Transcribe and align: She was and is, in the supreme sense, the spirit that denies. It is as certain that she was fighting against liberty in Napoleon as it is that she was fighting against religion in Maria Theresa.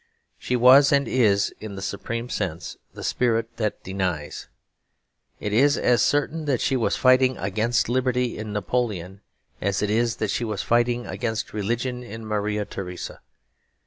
She 0.39 0.55
was 0.55 0.91
and 0.91 1.07
is, 1.07 1.53
in 1.59 1.75
the 1.75 1.81
supreme 1.83 2.27
sense, 2.27 2.75
the 2.91 3.03
spirit 3.03 3.57
that 3.57 3.83
denies. 3.83 4.47
It 5.39 5.53
is 5.53 5.77
as 5.77 6.01
certain 6.01 6.45
that 6.45 6.59
she 6.59 6.75
was 6.75 6.95
fighting 6.95 7.37
against 7.37 7.87
liberty 7.87 8.35
in 8.35 8.51
Napoleon 8.51 9.21
as 9.61 9.83
it 9.83 9.91
is 9.91 10.15
that 10.15 10.31
she 10.31 10.43
was 10.43 10.63
fighting 10.63 11.05
against 11.05 11.53
religion 11.53 12.01
in 12.01 12.25
Maria 12.25 12.65
Theresa. 12.65 13.21